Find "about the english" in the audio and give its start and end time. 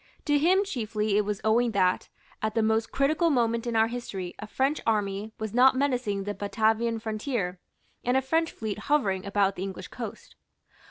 9.27-9.89